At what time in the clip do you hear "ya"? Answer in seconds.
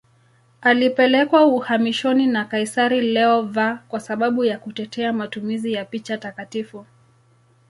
4.45-4.59, 5.73-5.85